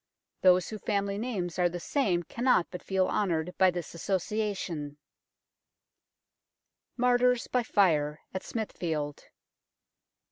Those 0.41 0.69
whose 0.69 0.81
family 0.81 1.19
names 1.19 1.59
are 1.59 1.69
the 1.69 1.79
same 1.79 2.23
cannot 2.23 2.65
but 2.71 2.81
feel 2.81 3.07
honoured 3.07 3.55
by 3.59 3.69
this 3.69 3.93
association. 3.93 4.97
MARTYRS 6.97 7.45
BY 7.45 7.61
FIRE 7.61 8.21
AT 8.33 8.41
SMITHFIELD. 8.41 9.25